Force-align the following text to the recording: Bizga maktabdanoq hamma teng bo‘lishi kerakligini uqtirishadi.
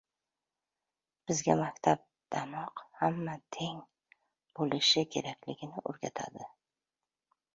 Bizga 1.31 1.55
maktabdanoq 1.59 2.81
hamma 3.01 3.35
teng 3.57 3.77
bo‘lishi 4.61 5.05
kerakligini 5.17 5.85
uqtirishadi. 5.93 6.49